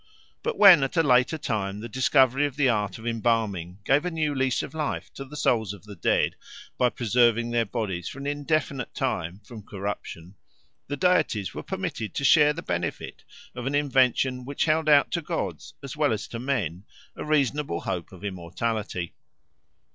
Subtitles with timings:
[0.41, 4.09] But when at a later time the discovery of the art of embalming gave a
[4.09, 6.35] new lease of life to the souls of the dead
[6.75, 10.33] by preserving their bodies for an indefinite time from corruption,
[10.87, 15.21] the deities were permitted to share the benefit of an invention which held out to
[15.21, 16.83] gods as well as to men
[17.15, 19.13] a reasonable hope of immortality.